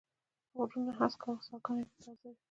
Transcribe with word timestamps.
غرونه 0.57 0.91
هسک 0.99 1.21
و 1.23 1.27
او 1.31 1.37
ساګاني 1.47 1.83
به 1.87 1.95
تازه 2.03 2.25
وې 2.29 2.35